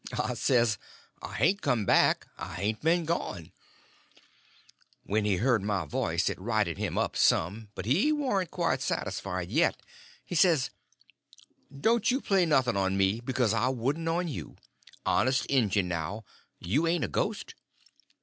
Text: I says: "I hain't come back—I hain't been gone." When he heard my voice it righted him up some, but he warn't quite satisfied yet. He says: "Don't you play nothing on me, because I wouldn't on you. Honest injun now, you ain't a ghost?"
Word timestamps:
I 0.17 0.33
says: 0.33 0.79
"I 1.21 1.35
hain't 1.35 1.61
come 1.61 1.85
back—I 1.85 2.55
hain't 2.55 2.81
been 2.81 3.05
gone." 3.05 3.51
When 5.03 5.25
he 5.25 5.35
heard 5.37 5.61
my 5.61 5.85
voice 5.85 6.27
it 6.27 6.41
righted 6.41 6.79
him 6.79 6.97
up 6.97 7.15
some, 7.15 7.69
but 7.75 7.85
he 7.85 8.11
warn't 8.11 8.49
quite 8.49 8.81
satisfied 8.81 9.51
yet. 9.51 9.79
He 10.25 10.33
says: 10.33 10.71
"Don't 11.71 12.09
you 12.09 12.19
play 12.19 12.47
nothing 12.47 12.75
on 12.77 12.97
me, 12.97 13.19
because 13.19 13.53
I 13.53 13.67
wouldn't 13.69 14.09
on 14.09 14.27
you. 14.27 14.55
Honest 15.05 15.45
injun 15.45 15.89
now, 15.89 16.25
you 16.57 16.87
ain't 16.87 17.05
a 17.05 17.07
ghost?" 17.07 17.53